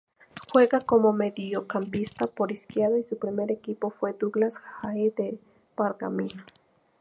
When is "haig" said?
4.81-5.13